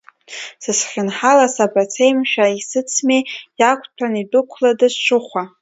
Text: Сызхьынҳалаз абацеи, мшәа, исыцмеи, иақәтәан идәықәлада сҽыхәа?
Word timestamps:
Сызхьынҳалаз 0.63 1.55
абацеи, 1.65 2.11
мшәа, 2.17 2.45
исыцмеи, 2.57 3.21
иақәтәан 3.59 4.13
идәықәлада 4.21 4.87
сҽыхәа? 4.93 5.43